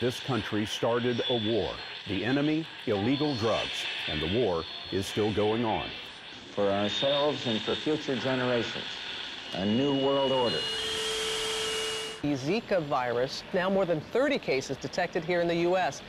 [0.00, 1.70] this country started a war.
[2.08, 5.88] The enemy, illegal drugs, and the war is still going on.
[6.54, 8.84] For ourselves and for future generations,
[9.54, 10.60] a new world order.
[12.22, 16.00] The Zika virus, now more than 30 cases detected here in the U.S.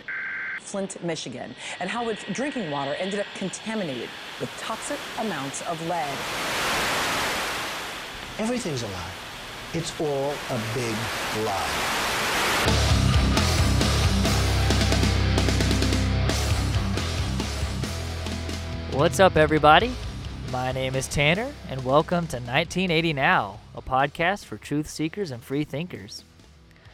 [0.60, 6.18] Flint, Michigan, and how its drinking water ended up contaminated with toxic amounts of lead.
[8.40, 9.12] Everything's a lie.
[9.74, 10.96] It's all a big
[11.46, 12.21] lie.
[18.94, 19.94] What's up, everybody?
[20.52, 25.42] My name is Tanner, and welcome to 1980 Now, a podcast for truth seekers and
[25.42, 26.26] free thinkers.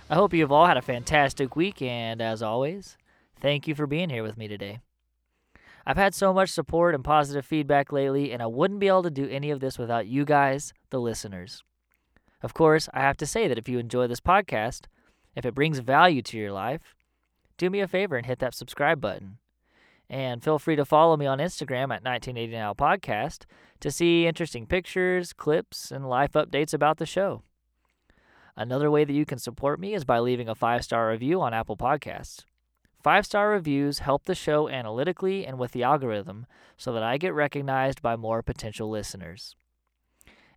[0.08, 2.98] I hope you have all had a fantastic week, and as always,
[3.42, 4.80] thank you for being here with me today.
[5.88, 9.10] I've had so much support and positive feedback lately, and I wouldn't be able to
[9.10, 11.64] do any of this without you guys, the listeners.
[12.44, 14.86] Of course, I have to say that if you enjoy this podcast,
[15.36, 16.96] if it brings value to your life,
[17.58, 19.40] do me a favor and hit that subscribe button.
[20.10, 23.46] And feel free to follow me on Instagram at 1989 Podcast
[23.82, 27.42] to see interesting pictures, clips, and life updates about the show.
[28.56, 31.54] Another way that you can support me is by leaving a five star review on
[31.54, 32.44] Apple Podcasts.
[33.04, 37.34] Five star reviews help the show analytically and with the algorithm so that I get
[37.34, 39.56] recognized by more potential listeners.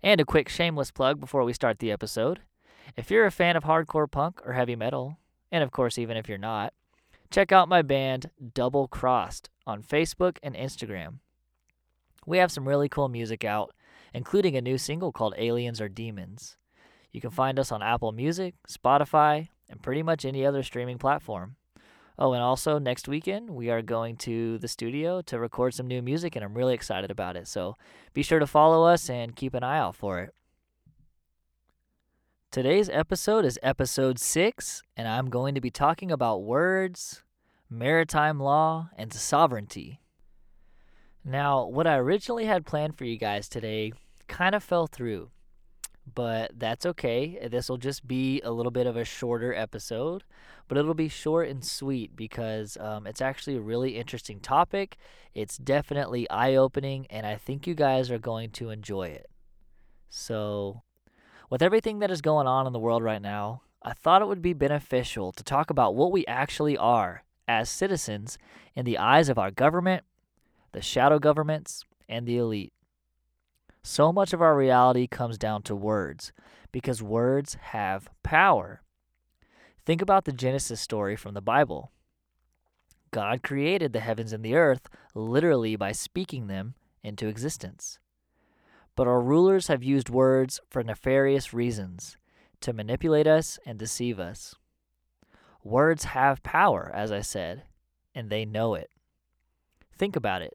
[0.02, 2.40] And a quick shameless plug before we start the episode.
[2.96, 5.18] If you're a fan of hardcore punk or heavy metal,
[5.52, 6.72] and of course, even if you're not,
[7.30, 11.18] check out my band Double Crossed on Facebook and Instagram.
[12.26, 13.72] We have some really cool music out,
[14.12, 16.56] including a new single called Aliens Are Demons.
[17.12, 21.56] You can find us on Apple Music, Spotify, and pretty much any other streaming platform.
[22.18, 26.02] Oh, and also next weekend, we are going to the studio to record some new
[26.02, 27.48] music, and I'm really excited about it.
[27.48, 27.76] So
[28.12, 30.34] be sure to follow us and keep an eye out for it.
[32.52, 37.22] Today's episode is episode six, and I'm going to be talking about words,
[37.70, 40.00] maritime law, and sovereignty.
[41.24, 43.92] Now, what I originally had planned for you guys today
[44.26, 45.30] kind of fell through,
[46.12, 47.38] but that's okay.
[47.48, 50.24] This will just be a little bit of a shorter episode,
[50.66, 54.96] but it'll be short and sweet because um, it's actually a really interesting topic.
[55.36, 59.30] It's definitely eye opening, and I think you guys are going to enjoy it.
[60.08, 60.82] So,
[61.50, 64.40] with everything that is going on in the world right now, I thought it would
[64.40, 68.38] be beneficial to talk about what we actually are as citizens
[68.76, 70.04] in the eyes of our government,
[70.72, 72.72] the shadow governments, and the elite.
[73.82, 76.32] So much of our reality comes down to words
[76.70, 78.82] because words have power.
[79.84, 81.90] Think about the Genesis story from the Bible.
[83.10, 87.99] God created the heavens and the earth literally by speaking them into existence.
[88.96, 92.16] But our rulers have used words for nefarious reasons
[92.60, 94.54] to manipulate us and deceive us.
[95.62, 97.62] Words have power, as I said,
[98.14, 98.90] and they know it.
[99.96, 100.54] Think about it.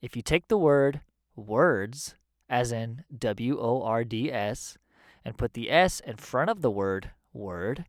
[0.00, 1.00] If you take the word
[1.36, 2.14] words,
[2.48, 4.76] as in W O R D S,
[5.24, 7.84] and put the S in front of the word word,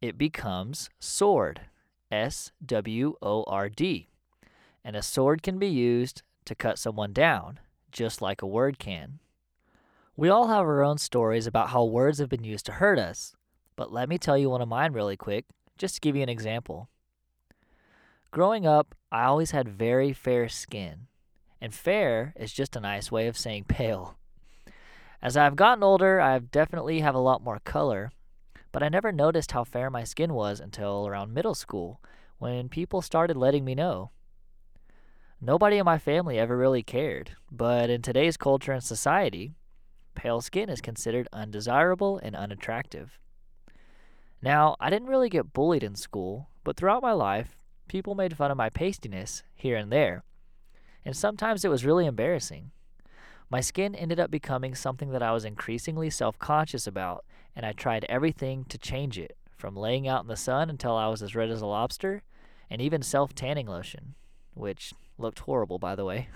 [0.00, 1.60] it becomes sword.
[2.10, 4.08] S W O R D.
[4.84, 7.58] And a sword can be used to cut someone down,
[7.94, 9.20] just like a word can.
[10.16, 13.34] We all have our own stories about how words have been used to hurt us,
[13.76, 15.46] but let me tell you one of mine really quick,
[15.78, 16.88] just to give you an example.
[18.30, 21.06] Growing up, I always had very fair skin,
[21.60, 24.18] and fair is just a nice way of saying pale.
[25.22, 28.10] As I've gotten older, I definitely have a lot more color,
[28.72, 32.00] but I never noticed how fair my skin was until around middle school
[32.38, 34.10] when people started letting me know.
[35.46, 39.52] Nobody in my family ever really cared, but in today's culture and society,
[40.14, 43.18] pale skin is considered undesirable and unattractive.
[44.40, 48.50] Now, I didn't really get bullied in school, but throughout my life, people made fun
[48.50, 50.24] of my pastiness here and there,
[51.04, 52.70] and sometimes it was really embarrassing.
[53.50, 57.22] My skin ended up becoming something that I was increasingly self conscious about,
[57.54, 61.08] and I tried everything to change it, from laying out in the sun until I
[61.08, 62.22] was as red as a lobster,
[62.70, 64.14] and even self tanning lotion,
[64.54, 66.28] which looked horrible, by the way.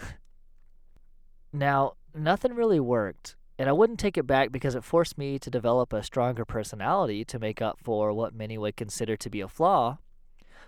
[1.52, 5.50] now, nothing really worked, and I wouldn't take it back because it forced me to
[5.50, 9.48] develop a stronger personality to make up for what many would consider to be a
[9.48, 9.98] flaw.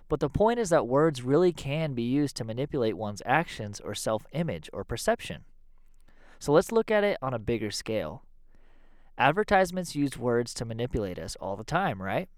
[0.09, 3.95] But the point is that words really can be used to manipulate one's actions or
[3.95, 5.45] self image or perception.
[6.41, 8.25] So let's look at it on a bigger scale.
[9.17, 12.29] Advertisements use words to manipulate us all the time, right?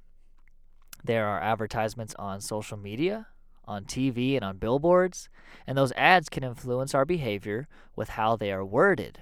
[1.05, 3.29] There are advertisements on social media,
[3.65, 5.29] on TV, and on billboards,
[5.67, 9.21] and those ads can influence our behavior with how they are worded.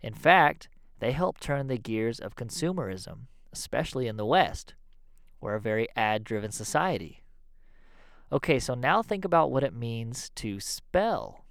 [0.00, 0.68] In fact,
[1.00, 4.74] they help turn the gears of consumerism, especially in the West,
[5.40, 7.24] We're a very ad driven society.
[8.30, 11.44] Okay, so now think about what it means to spell.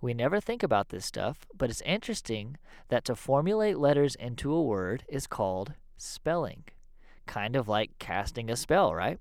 [0.00, 2.56] We never think about this stuff, but it's interesting
[2.88, 6.64] that to formulate letters into a word is called spelling,
[7.26, 9.18] kind of like casting a spell, right?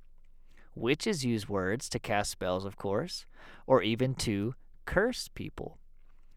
[0.80, 3.26] Witches use words to cast spells, of course,
[3.68, 4.56] or even to
[4.86, 5.78] curse people.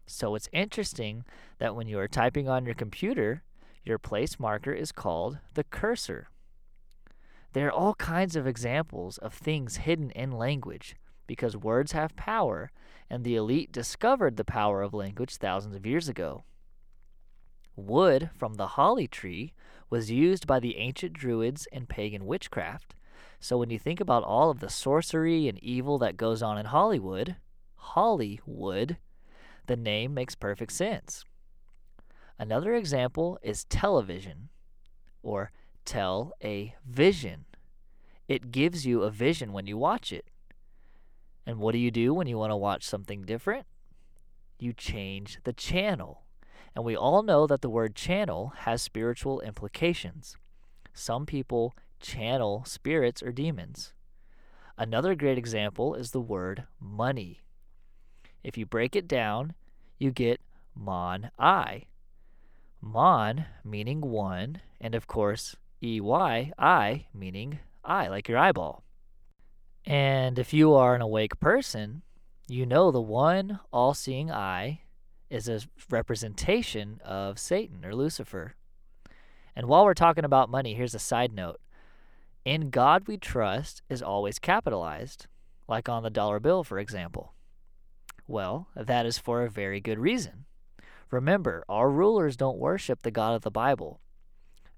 [0.05, 1.23] So it's interesting
[1.59, 3.43] that when you are typing on your computer,
[3.85, 6.27] your place marker is called the cursor.
[7.53, 12.69] There are all kinds of examples of things hidden in language because words have power,
[13.09, 16.43] and the elite discovered the power of language thousands of years ago.
[17.77, 19.53] Wood from the holly tree
[19.89, 22.93] was used by the ancient Druids in pagan witchcraft.
[23.43, 26.67] So when you think about all of the sorcery and evil that goes on in
[26.67, 27.35] Hollywood,
[27.75, 28.95] Hollywood,
[29.67, 31.25] the name makes perfect sense.
[32.39, 34.47] Another example is television
[35.21, 35.51] or
[35.83, 37.43] tell a vision.
[38.29, 40.23] It gives you a vision when you watch it.
[41.45, 43.65] And what do you do when you want to watch something different?
[44.57, 46.23] You change the channel.
[46.73, 50.37] And we all know that the word channel has spiritual implications.
[50.93, 53.93] Some people channel spirits or demons.
[54.77, 57.39] Another great example is the word money.
[58.43, 59.53] If you break it down,
[59.97, 60.41] you get
[60.75, 61.85] mon I.
[62.81, 68.83] Mon meaning one, and of course, EY, I meaning eye, like your eyeball.
[69.85, 72.01] And if you are an awake person,
[72.47, 74.81] you know the one all seeing eye
[75.29, 78.55] is a representation of Satan or Lucifer.
[79.55, 81.59] And while we're talking about money, here's a side note.
[82.45, 85.27] In God we trust is always capitalized,
[85.67, 87.33] like on the dollar bill, for example.
[88.27, 90.45] Well, that is for a very good reason.
[91.09, 94.01] Remember, our rulers don't worship the God of the Bible.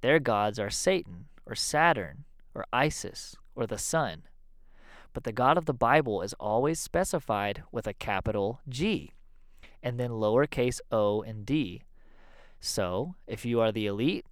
[0.02, 4.24] Their gods are Satan, or Saturn, or Isis, or the sun.
[5.14, 9.14] But the God of the Bible is always specified with a capital G,
[9.82, 11.84] and then lowercase o and d.
[12.60, 14.26] So, if you are the elite,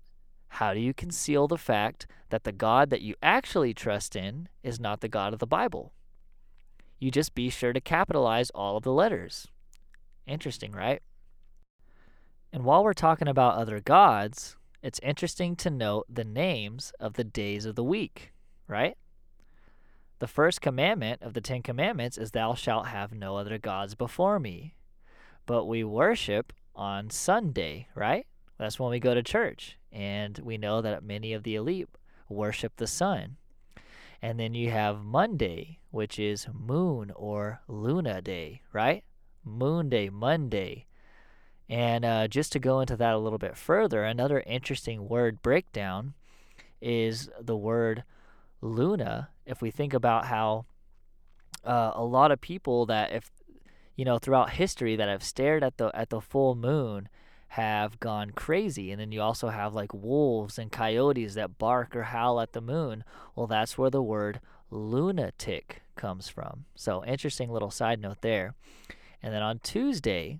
[0.53, 4.79] how do you conceal the fact that the God that you actually trust in is
[4.79, 5.93] not the God of the Bible?
[6.99, 9.47] You just be sure to capitalize all of the letters.
[10.27, 11.01] Interesting, right?
[12.51, 17.23] And while we're talking about other gods, it's interesting to note the names of the
[17.23, 18.31] days of the week,
[18.67, 18.95] right?
[20.19, 24.39] The first commandment of the Ten Commandments is, Thou shalt have no other gods before
[24.39, 24.75] me.
[25.47, 28.27] But we worship on Sunday, right?
[28.63, 29.77] That's when we go to church.
[29.91, 31.89] And we know that many of the elite
[32.29, 33.35] worship the sun.
[34.21, 39.03] And then you have Monday, which is moon or Luna Day, right?
[39.43, 40.85] Moon Day, Monday.
[41.67, 46.13] And uh, just to go into that a little bit further, another interesting word breakdown
[46.81, 48.03] is the word
[48.61, 49.29] Luna.
[49.45, 50.65] If we think about how
[51.65, 53.29] uh, a lot of people that, if
[53.95, 57.09] you know, throughout history that have stared at the at the full moon
[57.53, 58.91] have gone crazy.
[58.91, 62.61] And then you also have like wolves and coyotes that bark or howl at the
[62.61, 63.03] moon.
[63.35, 64.39] Well, that's where the word
[64.71, 66.65] lunatic comes from.
[66.73, 68.55] So, interesting little side note there.
[69.21, 70.39] And then on Tuesday,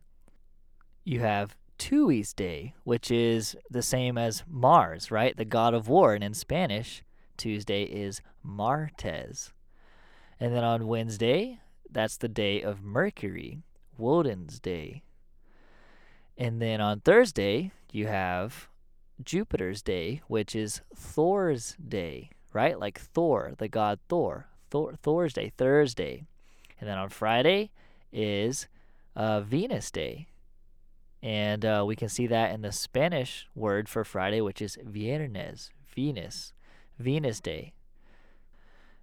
[1.03, 5.37] you have Tui's Day, which is the same as Mars, right?
[5.37, 6.15] The god of war.
[6.15, 7.03] And in Spanish,
[7.37, 9.53] Tuesday is Martes.
[10.39, 11.59] And then on Wednesday,
[11.91, 13.61] that's the day of Mercury,
[13.99, 15.03] Woden's day.
[16.37, 18.67] And then on Thursday, you have
[19.23, 22.79] Jupiter's day, which is Thor's day, right?
[22.79, 24.47] Like Thor, the god Thor.
[24.69, 26.25] Thor Thor's day, Thursday.
[26.79, 27.71] And then on Friday
[28.11, 28.67] is
[29.15, 30.27] uh, Venus day,
[31.23, 35.69] and uh, we can see that in the Spanish word for Friday, which is viernes,
[35.95, 36.51] Venus,
[36.99, 37.71] Venus Day.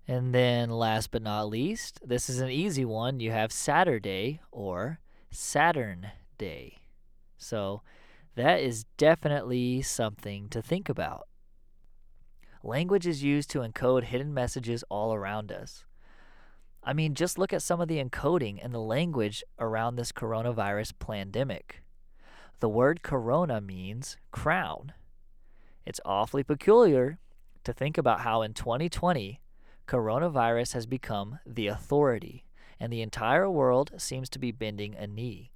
[0.07, 3.21] And then last but not least, this is an easy one.
[3.21, 4.99] You have Saturday or
[5.31, 6.80] Saturn Day.
[7.41, 7.83] So
[8.37, 11.27] that is definitely something to think about.
[12.63, 15.85] Language is used to encode hidden messages all around us.
[16.85, 20.93] I mean, just look at some of the encoding in the language around this coronavirus
[20.99, 21.83] pandemic.
[22.61, 24.93] The word corona means crown.
[25.87, 27.19] It's awfully peculiar
[27.65, 29.41] to think about how in 2020,
[29.89, 32.45] coronavirus has become the authority,
[32.79, 35.53] and the entire world seems to be bending a knee.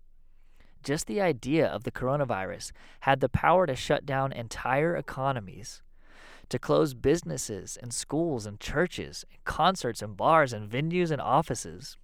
[0.85, 5.83] Just the idea of the coronavirus had the power to shut down entire economies,
[6.51, 11.97] to close businesses and schools and churches, and concerts and bars and venues and offices.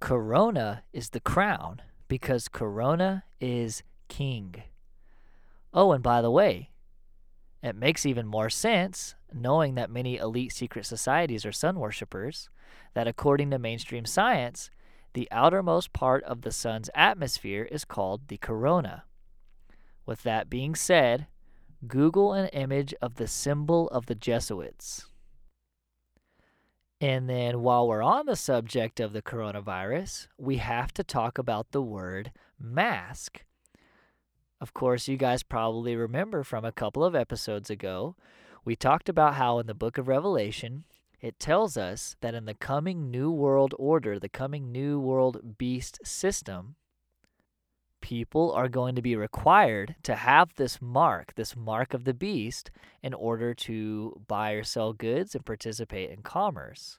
[0.00, 4.62] Corona is the crown because Corona is king.
[5.74, 6.70] Oh, and by the way,
[7.62, 12.48] it makes even more sense knowing that many elite secret societies are sun worshippers,
[12.94, 14.70] that according to mainstream science,
[15.14, 19.04] the outermost part of the sun's atmosphere is called the corona.
[20.06, 21.26] With that being said,
[21.86, 25.06] Google an image of the symbol of the Jesuits.
[27.00, 31.72] And then, while we're on the subject of the coronavirus, we have to talk about
[31.72, 33.44] the word mask.
[34.60, 38.14] Of course, you guys probably remember from a couple of episodes ago,
[38.64, 40.84] we talked about how in the book of Revelation,
[41.22, 46.00] it tells us that in the coming New World Order, the coming New World Beast
[46.04, 46.74] system,
[48.00, 52.72] people are going to be required to have this mark, this mark of the beast,
[53.04, 56.98] in order to buy or sell goods and participate in commerce.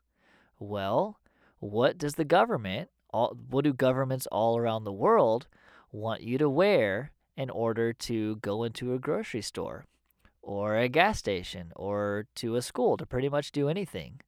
[0.58, 1.20] Well,
[1.60, 5.48] what does the government, all, what do governments all around the world
[5.92, 9.86] want you to wear in order to go into a grocery store
[10.44, 14.20] or a gas station or to a school to pretty much do anything.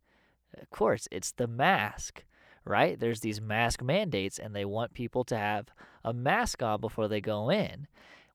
[0.60, 2.24] Of course, it's the mask,
[2.63, 2.98] right?
[2.98, 5.67] There's these mask mandates, and they want people to have
[6.03, 7.88] a mask on before they go in,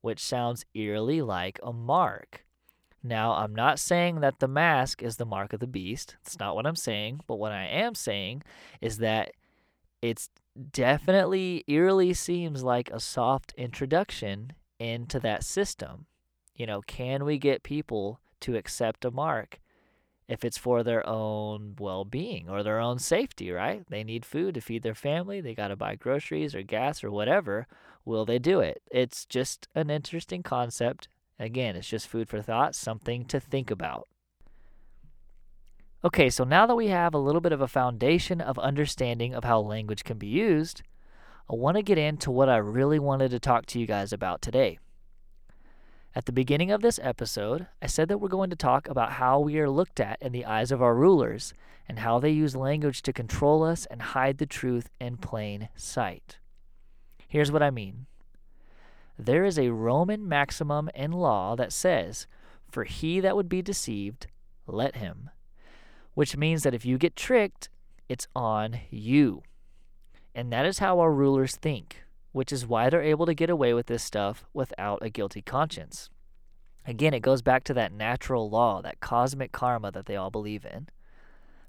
[0.02, 2.44] which sounds eerily like a mark.
[3.02, 6.16] Now, I'm not saying that the mask is the mark of the beast.
[6.26, 7.20] It's not what I'm saying.
[7.26, 8.42] But what I am saying
[8.82, 9.32] is that
[10.02, 10.28] it's
[10.70, 16.04] definitely eerily seems like a soft introduction into that system.
[16.60, 19.60] You know, can we get people to accept a mark
[20.28, 23.82] if it's for their own well being or their own safety, right?
[23.88, 27.10] They need food to feed their family, they got to buy groceries or gas or
[27.10, 27.66] whatever.
[28.04, 28.82] Will they do it?
[28.90, 31.08] It's just an interesting concept.
[31.38, 34.06] Again, it's just food for thought, something to think about.
[36.04, 39.44] Okay, so now that we have a little bit of a foundation of understanding of
[39.44, 40.82] how language can be used,
[41.50, 44.42] I want to get into what I really wanted to talk to you guys about
[44.42, 44.78] today.
[46.12, 49.38] At the beginning of this episode, I said that we're going to talk about how
[49.38, 51.54] we are looked at in the eyes of our rulers
[51.88, 56.38] and how they use language to control us and hide the truth in plain sight.
[57.28, 58.06] Here's what I mean
[59.16, 62.26] there is a Roman maximum in law that says,
[62.70, 64.26] For he that would be deceived,
[64.66, 65.30] let him.
[66.14, 67.68] Which means that if you get tricked,
[68.08, 69.42] it's on you.
[70.34, 71.98] And that is how our rulers think
[72.32, 76.10] which is why they're able to get away with this stuff without a guilty conscience.
[76.86, 80.64] Again, it goes back to that natural law, that cosmic karma that they all believe
[80.64, 80.88] in.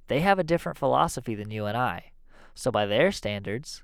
[0.08, 2.12] They have a different philosophy than you and I.
[2.54, 3.84] So, by their standards,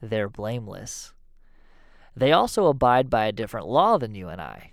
[0.00, 1.14] they're blameless.
[2.16, 4.72] They also abide by a different law than you and I.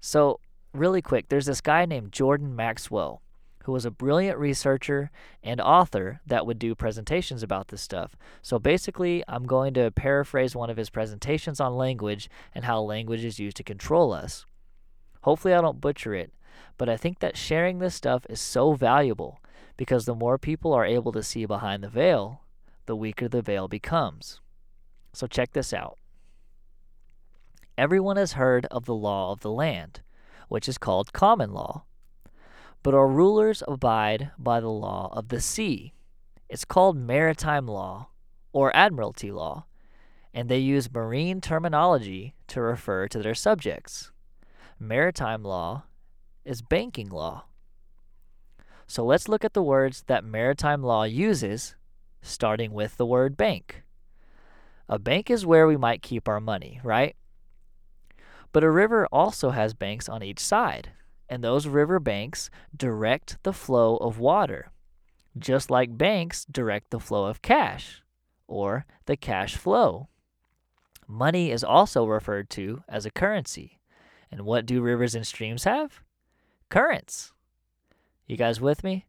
[0.00, 0.40] So,
[0.72, 3.22] really quick, there's this guy named Jordan Maxwell
[3.64, 5.10] who was a brilliant researcher
[5.42, 8.14] and author that would do presentations about this stuff.
[8.42, 13.24] So basically, I'm going to paraphrase one of his presentations on language and how language
[13.24, 14.44] is used to control us.
[15.22, 16.32] Hopefully, I don't butcher it,
[16.76, 19.40] but I think that sharing this stuff is so valuable
[19.78, 22.42] because the more people are able to see behind the veil,
[22.84, 24.42] the weaker the veil becomes.
[25.14, 25.96] So, check this out.
[27.78, 30.02] Everyone has heard of the law of the land,
[30.48, 31.84] which is called common law
[32.84, 35.94] but our rulers abide by the law of the sea.
[36.50, 38.08] It's called maritime law
[38.52, 39.64] or admiralty law,
[40.34, 44.12] and they use marine terminology to refer to their subjects.
[44.78, 45.84] Maritime law
[46.44, 47.46] is banking law.
[48.86, 51.76] So let's look at the words that maritime law uses,
[52.20, 53.82] starting with the word bank.
[54.90, 57.16] A bank is where we might keep our money, right?
[58.52, 60.90] But a river also has banks on each side
[61.28, 64.70] and those river banks direct the flow of water,
[65.38, 68.02] just like banks direct the flow of cash,
[68.46, 70.08] or the cash flow.
[71.06, 73.78] Money is also referred to as a currency.
[74.30, 76.00] And what do rivers and streams have?
[76.68, 77.32] Currents.
[78.26, 79.06] You guys with me?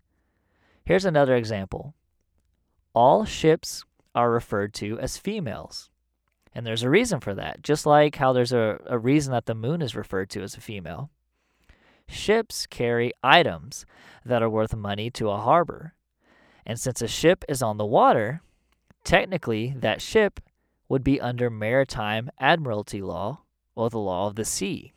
[0.83, 1.95] Here's another example.
[2.93, 5.89] All ships are referred to as females.
[6.53, 9.55] And there's a reason for that, just like how there's a, a reason that the
[9.55, 11.09] moon is referred to as a female.
[12.07, 13.85] Ships carry items
[14.23, 15.93] that are worth money to a harbor.
[16.65, 18.41] And since a ship is on the water,
[19.03, 20.39] technically that ship
[20.89, 23.41] would be under maritime admiralty law
[23.75, 24.93] or the law of the sea.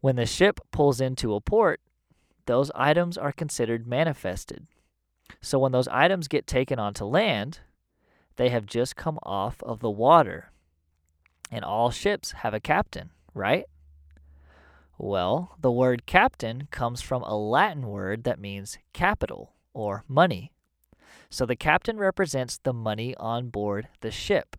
[0.00, 1.80] When the ship pulls into a port,
[2.46, 4.66] those items are considered manifested.
[5.40, 7.60] So when those items get taken onto land,
[8.36, 10.52] they have just come off of the water.
[11.50, 13.66] And all ships have a captain, right?
[15.00, 20.50] Well, the word captain comes from a Latin word that means capital or money.
[21.30, 24.56] So the captain represents the money on board the ship.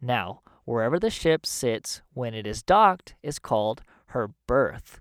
[0.00, 5.00] Now, wherever the ship sits when it is docked is called her berth.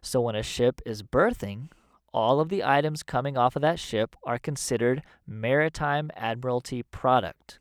[0.00, 1.70] So when a ship is berthing,
[2.14, 7.58] all of the items coming off of that ship are considered maritime admiralty product.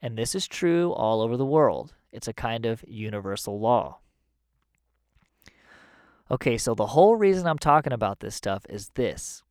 [0.00, 1.94] And this is true all over the world.
[2.12, 3.98] It's a kind of universal law.
[6.32, 9.42] Okay, so the whole reason I'm talking about this stuff is this.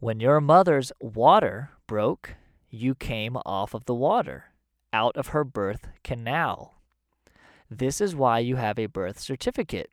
[0.00, 2.34] When your mother's water broke,
[2.68, 4.52] you came off of the water,
[4.92, 6.74] out of her birth canal.
[7.70, 9.90] This is why you have a birth certificate.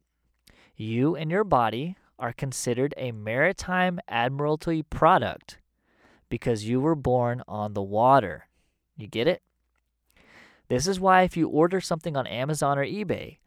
[0.75, 5.59] You and your body are considered a maritime admiralty product
[6.27, 8.47] because you were born on the water.
[8.97, 9.41] You get it?
[10.67, 13.37] This is why if you order something on Amazon or eBay,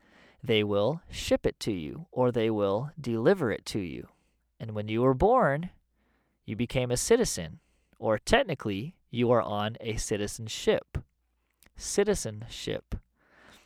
[0.43, 4.09] they will ship it to you or they will deliver it to you.
[4.61, 5.71] And when you were born,
[6.45, 7.61] you became a citizen,
[7.99, 10.99] or technically, you are on a citizenship.
[11.77, 12.95] Citizenship.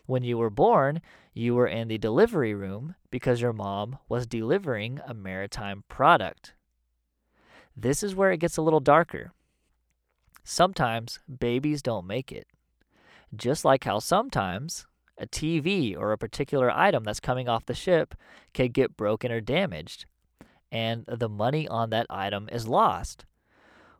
[0.07, 1.01] When you were born,
[1.33, 6.55] you were in the delivery room because your mom was delivering a maritime product.
[7.77, 9.33] This is where it gets a little darker.
[10.45, 12.47] Sometimes babies don't make it.
[13.35, 14.87] Just like how sometimes
[15.19, 18.15] a TV or a particular item that's coming off the ship
[18.53, 20.07] can get broken or damaged,
[20.71, 23.25] and the money on that item is lost.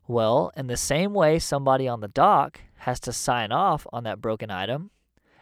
[0.09, 4.21] Well, in the same way somebody on the dock has to sign off on that
[4.21, 4.91] broken item,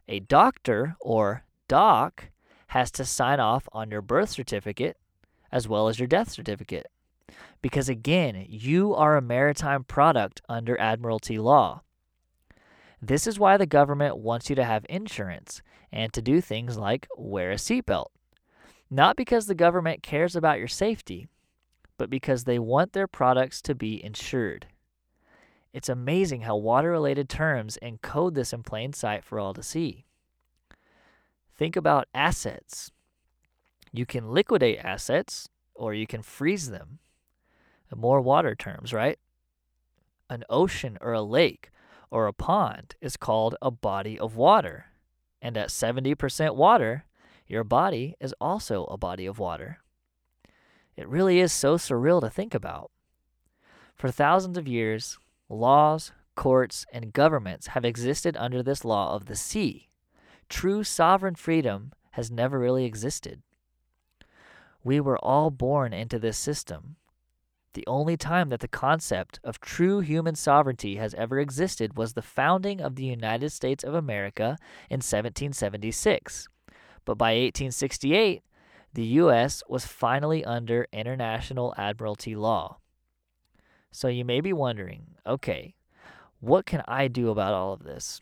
[0.06, 2.30] a doctor or doc
[2.68, 4.96] has to sign off on your birth certificate
[5.50, 6.86] as well as your death certificate.
[7.62, 11.82] Because again, you are a maritime product under Admiralty law.
[13.02, 17.08] This is why the government wants you to have insurance and to do things like
[17.16, 18.08] wear a seatbelt.
[18.90, 21.28] Not because the government cares about your safety,
[21.96, 24.66] but because they want their products to be insured.
[25.72, 30.04] It's amazing how water related terms encode this in plain sight for all to see.
[31.56, 32.90] Think about assets.
[33.92, 36.98] You can liquidate assets or you can freeze them.
[37.94, 39.18] More water terms, right?
[40.28, 41.70] An ocean or a lake
[42.10, 44.86] or a pond is called a body of water.
[45.40, 47.04] And at 70% water,
[47.46, 49.78] your body is also a body of water.
[50.96, 52.90] It really is so surreal to think about.
[53.94, 55.18] For thousands of years,
[55.48, 59.88] laws, courts, and governments have existed under this law of the sea.
[60.48, 63.42] True sovereign freedom has never really existed.
[64.82, 66.96] We were all born into this system,
[67.74, 72.22] the only time that the concept of true human sovereignty has ever existed was the
[72.22, 74.56] founding of the United States of America
[74.88, 76.48] in 1776.
[77.04, 78.42] But by 1868,
[78.92, 79.62] the U.S.
[79.68, 82.78] was finally under international admiralty law.
[83.92, 85.74] So you may be wondering okay,
[86.40, 88.20] what can I do about all of this?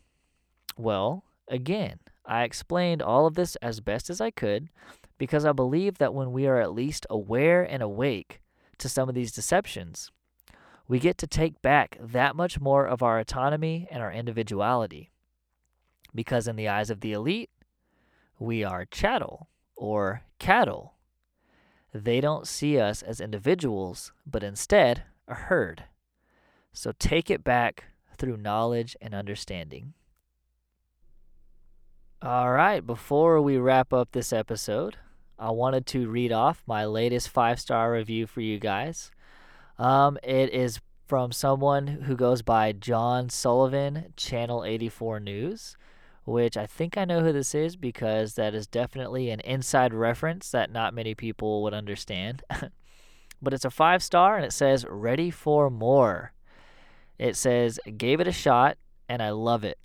[0.76, 4.68] Well, again, I explained all of this as best as I could
[5.16, 8.40] because I believe that when we are at least aware and awake,
[8.78, 10.10] to some of these deceptions,
[10.86, 15.10] we get to take back that much more of our autonomy and our individuality.
[16.14, 17.50] Because in the eyes of the elite,
[18.38, 20.94] we are chattel or cattle.
[21.92, 25.84] They don't see us as individuals, but instead a herd.
[26.72, 27.84] So take it back
[28.16, 29.94] through knowledge and understanding.
[32.20, 34.96] All right, before we wrap up this episode,
[35.38, 39.10] I wanted to read off my latest five star review for you guys.
[39.78, 45.76] Um, it is from someone who goes by John Sullivan, Channel 84 News,
[46.24, 50.50] which I think I know who this is because that is definitely an inside reference
[50.50, 52.42] that not many people would understand.
[53.42, 56.32] but it's a five star and it says, Ready for more.
[57.18, 58.76] It says, Gave it a shot
[59.08, 59.78] and I love it.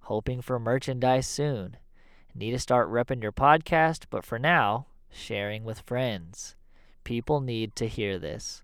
[0.00, 1.76] Hoping for merchandise soon.
[2.38, 6.54] Need to start repping your podcast, but for now, sharing with friends.
[7.02, 8.62] People need to hear this.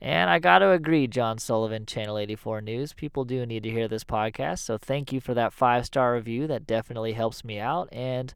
[0.00, 2.92] And I got to agree, John Sullivan, Channel 84 News.
[2.92, 4.58] People do need to hear this podcast.
[4.58, 6.48] So thank you for that five star review.
[6.48, 7.88] That definitely helps me out.
[7.92, 8.34] And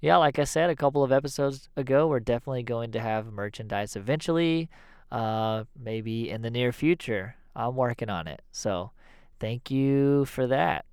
[0.00, 3.96] yeah, like I said a couple of episodes ago, we're definitely going to have merchandise
[3.96, 4.70] eventually,
[5.10, 7.34] uh, maybe in the near future.
[7.56, 8.42] I'm working on it.
[8.52, 8.92] So
[9.40, 10.84] thank you for that.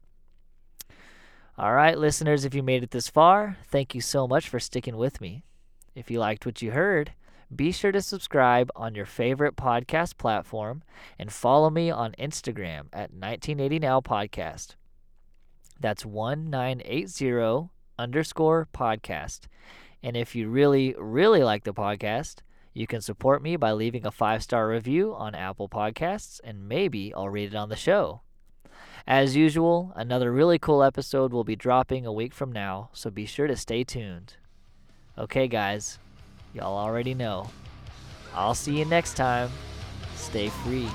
[1.62, 4.98] All right, listeners, if you made it this far, thank you so much for sticking
[4.98, 5.44] with me.
[5.94, 7.14] If you liked what you heard,
[7.56, 10.82] be sure to subscribe on your favorite podcast platform
[11.20, 14.74] and follow me on Instagram at 1980 Now Podcast.
[15.80, 17.70] That's 1980
[18.00, 19.42] underscore podcast.
[20.02, 22.38] And if you really, really like the podcast,
[22.74, 27.14] you can support me by leaving a five star review on Apple Podcasts, and maybe
[27.14, 28.22] I'll read it on the show.
[29.08, 33.26] As usual, another really cool episode will be dropping a week from now, so be
[33.26, 34.36] sure to stay tuned.
[35.18, 36.00] Okay, guys,
[36.54, 37.50] Y'all already know.
[38.34, 39.50] I'll see you next time.
[40.16, 40.90] Stay free.